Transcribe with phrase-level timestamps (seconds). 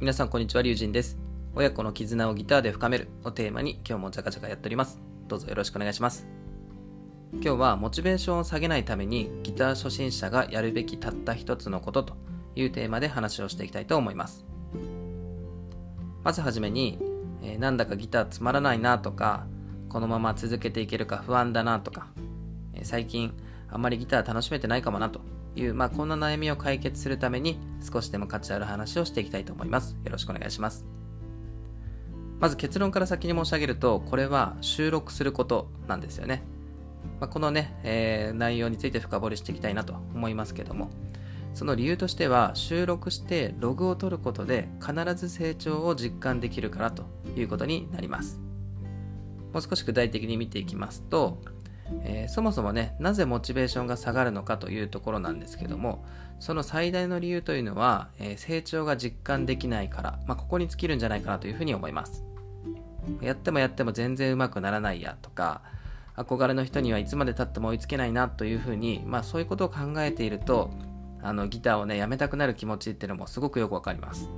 [0.00, 1.18] 皆さんこんにちは、りゅうじんです。
[1.56, 5.00] 親子の絆をギターで深めるをテーマに今日もジャカジャカやっております。
[5.26, 6.24] どうぞよろしくお願いします。
[7.32, 12.16] 今日はモチベーションを下げないためにギター初心者がやるべきたった一つのことと
[12.54, 14.44] いうテーマで話をしていきたいと思います。
[16.22, 17.00] まずはじめに、
[17.42, 19.48] えー、なんだかギターつまらないなとか、
[19.88, 22.06] このまま続けていけるか不安だなとか、
[22.72, 23.32] えー、最近
[23.68, 25.22] あんまりギター楽しめてないかもなと
[25.58, 29.96] いう、まあ、こんな悩みを解決するために少しでも価値ある話をしていきたいと思います。
[30.04, 30.86] よろしくお願いします。
[32.40, 36.42] まず結論から先に申し上げると、これは収録することなんですよね。
[37.20, 40.90] まあ、このね、えー、内容について深掘りしていきたいなと思いますけども、
[41.54, 47.04] その理由としては、収録してログを取ることで必ず成長を実感できるからと
[47.36, 48.40] いうことになります。
[49.52, 51.38] もう少し具体的に見ていきますと、
[52.02, 56.04] えー、そもそもね、なぜモチベーションが下がるのかというところなんですけども、
[56.38, 62.24] その最大の理由というのは、えー、成長が実感できないから、まあ、ここに尽きるんじゃないかなというふうに思います。
[63.22, 65.62] やってもやっても全然うまくならないやとか、
[66.16, 70.70] 憧れの人にはいつまでたっても追いつけないなというふうに、まあそういうことを考えていると、
[71.22, 74.28] あのギターをね、やめたくなる気持ちっていうのもすごくよくわかります。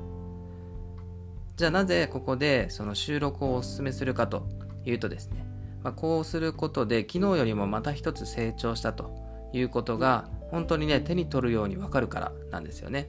[1.56, 4.46] じゃあなぜここでその収録をお勧めするかと
[4.84, 5.44] いうとですね、
[5.82, 9.10] まあ、こうすることで昨日よりもまた一つ成長したと
[9.52, 13.08] いうことが本当にね手に取るようにわかるからなんですよね。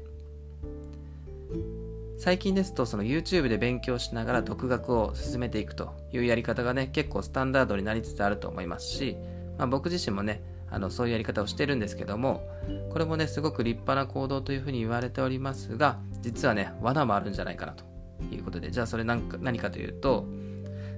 [2.17, 9.17] 最近ですとその YouTube で勉強しながら独学を進めていくというやり方がね結構スタンダードになりつつあると思いますし、
[9.57, 12.47] まあ、僕自身もねあのそういうやり方をしてるんですけども
[12.91, 17.83] これもねすごく立派な行動というふうに言われておりますが実はね罠もあるんじゃないかなと
[18.31, 20.27] いうことでじゃあそれ何か何かというと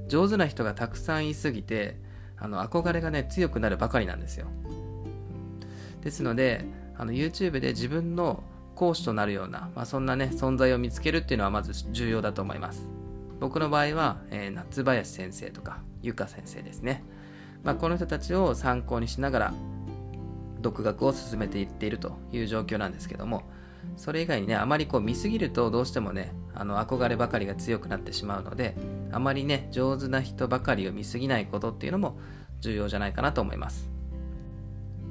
[0.07, 1.97] 上手な人がたくさんいすぎて
[2.37, 4.47] あの憧れがね強くなるばかりなんですよ。
[6.01, 6.65] ですので
[6.97, 8.43] あの YouTube で自分の
[8.75, 12.87] 講師となるような、まあ、そんなね存在を見つけるっていうのはまず重要だと思います。
[13.39, 17.03] 僕の場合は、えー、夏林先生とかゆか先生ですね、
[17.63, 19.53] まあ、この人たちを参考にしながら
[20.61, 23.43] 独学を進めていっているという状況なんですけども
[23.97, 28.75] それ以外にねあまりこう見すぎるとどうしてもねあの憧ればかりが強くなってしまうので
[29.11, 32.17] あまりね上手な人ばかりを見すぎないことっていうのも
[32.61, 33.89] 重要じゃないかなと思います。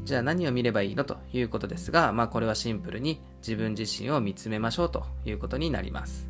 [0.05, 6.28] じゃあ何を見ればいいのということですがまあこれはシンプルに自分自身を見つめましょうということになります。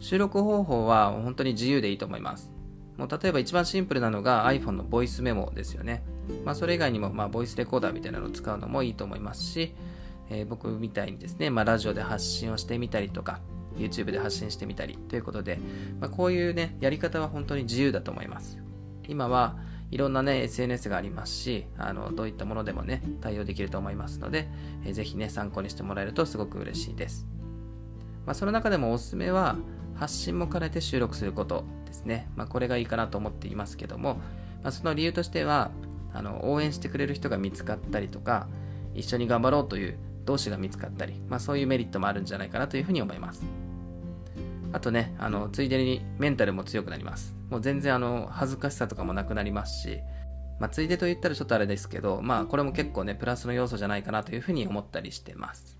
[0.00, 2.50] 収録方法は本当に自由でいいと思います。
[2.96, 6.02] もう例えば一番シンプルなのが iPhone のボイスメモですよね。
[6.44, 9.74] まあそれ以外にもまあボイスレコーダーみたいなのを使うのもいいと思いますし、
[10.34, 13.40] え、僕みたいにですね、まあ、ラジオで発信をしてみたりとか、
[13.76, 15.58] YouTube で発信してみたりということで、
[16.00, 18.58] まあ、こういうね、やり方は本当に自由だと思います。
[19.08, 19.56] 今は
[19.90, 24.48] いろんなね、SNS がありますし、あの、どういったものでもね、対応できると思いますので、
[24.84, 27.26] えー、ぜひね、参考にしてもらえるとすごく嬉しいです。
[28.26, 29.56] まあ、その中でもおすすめは、
[29.94, 32.28] 発信も兼ねて収録することですね。
[32.34, 34.14] まあ、これがいいかなと思っていますけども、
[34.62, 35.70] まあ、その理由としては、
[36.12, 38.48] あの、応援してくれる人が見つかったりとか、
[38.94, 43.44] 一緒に頑張ろうという同士が見つかったり、まあ、そういうメリットもあるんじゃないかなというふうに思います。
[44.72, 47.34] あとね、あのついでにメンタルも強くなります。
[47.50, 50.00] もう全然あの恥ずかしさとかもなくなりますし、
[50.58, 55.78] まあ、ついでと言ったらちょっとあれですけど、まあ、これも結構ね、プラスの要素じゃないかなというふうに思ったりしてます。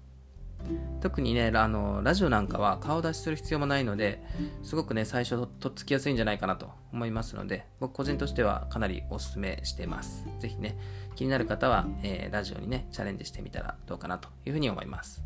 [1.00, 4.22] 特にねあの、ラジオなんかは顔出しする必要もないので、
[4.62, 10.26] すごくね、最初ととっつきやすいんじゃないかなと思いますので、僕個人としてはかなりお勧めしてます。
[10.40, 10.78] ぜひね、
[11.14, 15.22] 気になる方は、えー、ラジオにね、チャレンジしてみたらどうかなというふうに思います。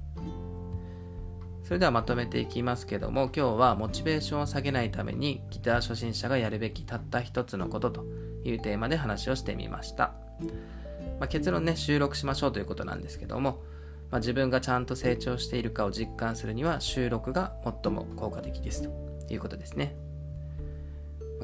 [1.68, 8.04] それではまとめていきますけども、今日はモチベーションを下げないためにギター初心者がやるべきたった一つのことと
[8.44, 10.14] いうテーマで話をしてみました。
[11.20, 13.62] まあ、結論ね、収録しましょうということなんですけども、
[14.10, 17.52] まあ、自分がちゃんと成長しているかを実感するには収録が
[17.82, 18.90] 最も効果的ですと
[19.32, 19.94] いうことですね。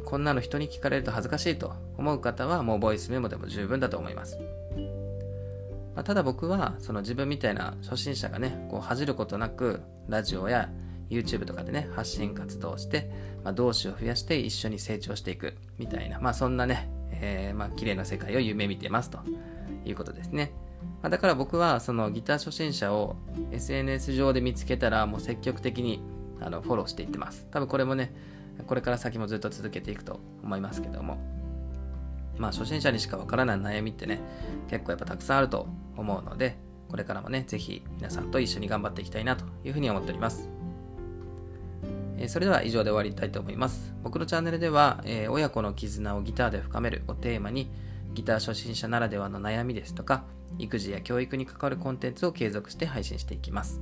[0.05, 4.39] こんなの人に聞かれると恥ずかしいと思う方はもうボイスメモでも十分だと思います。
[5.95, 10.71] まあ、ただ僕はその自分みたいな初心者がね、こう恥じることなくラジオや
[11.11, 13.11] YouTube とかでね、発信活動をして、
[13.45, 19.21] まあ、同志を増やして一緒に成長していくみたいな、まあそんなね、えー、まあ綺麗な世界を夢見てますと
[19.85, 20.53] いうことですね。
[21.03, 23.17] ま、だから僕はそのギター初心者を
[23.53, 26.03] SNS 上で見つけたらもう積極的に
[26.41, 27.47] あのフォローしていってます。
[27.51, 28.13] 多分これもね、
[28.67, 31.19] これから先もずっと続けていくと思いますけども。
[32.37, 34.21] まあ初心者にしかわからない悩みってね、
[34.69, 36.57] 結構やっぱたくさんあると思うので、
[36.89, 40.49] これからもね、ぜひ皆さんと一緒に頑張っていきたいなというふうに思っております。
[42.17, 43.95] えそれでは以上で終わりたいと思います。
[44.03, 47.71] 僕のチャンネルでは、えー、親子の絆をギターで深めるをテーマに、
[48.15, 50.25] ギター初心者ならではの悩みですとか、
[50.59, 53.81] 育児や教育に関わるコンテンツを継続して配信していきます。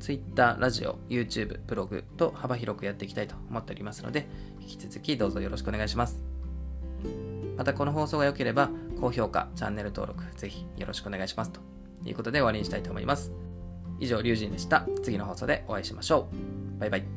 [0.00, 4.26] Twitter、ラジオ、YouTube、ブログと幅広くやっていきたいと思っておりますので、
[4.60, 6.22] 引き続きどうぞよろしくお願いします。
[7.56, 8.70] またこの放送が良ければ、
[9.00, 11.52] 高評価、チャンネル登録、ぜひよろしくお願いします。
[11.52, 11.60] と
[12.04, 13.32] いうことで終わりにしたいと思います。
[14.00, 14.86] 以上、リュウジンでした。
[15.02, 16.28] 次の放送でお会いしましょ
[16.76, 16.80] う。
[16.80, 17.13] バイバイ。